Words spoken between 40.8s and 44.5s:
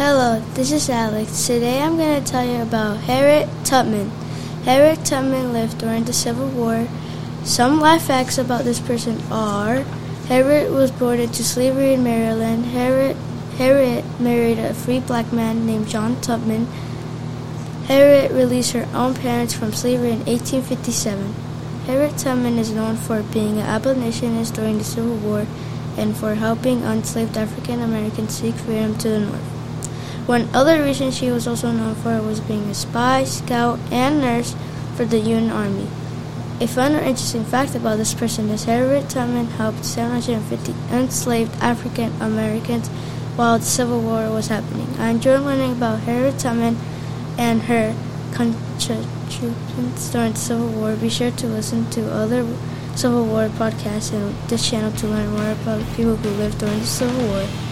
enslaved African Americans while the Civil War was